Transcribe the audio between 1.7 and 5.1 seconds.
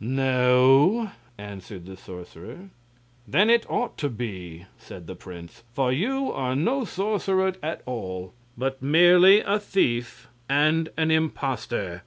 the sorcerer. "Then it ought to be," said